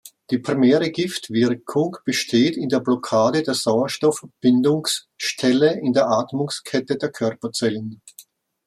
Die 0.31 0.39
primäre 0.39 0.89
Giftwirkung 0.89 1.97
besteht 2.05 2.57
in 2.57 2.69
der 2.69 2.79
Blockade 2.79 3.43
der 3.43 3.53
Sauerstoff-Bindungsstelle 3.53 5.79
in 5.79 5.93
der 5.93 6.09
Atmungskette 6.09 6.97
der 6.97 7.11
Körperzellen. 7.11 8.01